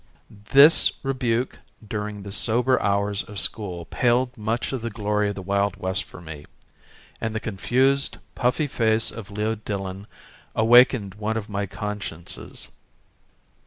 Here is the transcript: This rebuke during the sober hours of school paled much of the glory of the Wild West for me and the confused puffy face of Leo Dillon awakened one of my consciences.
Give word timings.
This 0.51 0.93
rebuke 1.03 1.59
during 1.87 2.23
the 2.23 2.31
sober 2.31 2.81
hours 2.81 3.21
of 3.21 3.39
school 3.39 3.85
paled 3.85 4.35
much 4.35 4.73
of 4.73 4.81
the 4.81 4.89
glory 4.89 5.29
of 5.29 5.35
the 5.35 5.43
Wild 5.43 5.75
West 5.77 6.05
for 6.05 6.19
me 6.19 6.47
and 7.21 7.35
the 7.35 7.39
confused 7.39 8.17
puffy 8.33 8.65
face 8.65 9.11
of 9.11 9.29
Leo 9.29 9.53
Dillon 9.53 10.07
awakened 10.55 11.13
one 11.13 11.37
of 11.37 11.49
my 11.49 11.67
consciences. 11.67 12.69